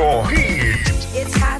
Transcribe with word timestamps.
Hit. 0.00 0.76
It's 1.14 1.36
hot. 1.36 1.59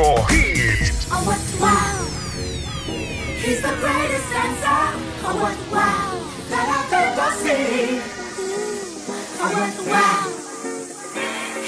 your. 0.00 0.16
Oh, 1.12 1.22
what 1.28 1.42
wow! 1.60 1.96
He's 3.44 3.60
the 3.60 3.74
greatest 3.82 4.28
dancer. 4.30 4.82
Oh, 5.26 5.36
what 5.42 5.58
wow! 5.72 6.10
That 6.50 6.66
I've 6.76 6.92
ever 7.04 7.30
seen. 7.44 8.00
Oh, 9.42 9.50
what 9.58 9.76
wow! 9.92 10.24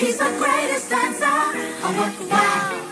He's 0.00 0.18
the 0.18 0.30
greatest 0.40 0.88
dancer. 0.88 1.38
Oh, 1.84 1.92
what 1.98 2.14
wow! 2.30 2.91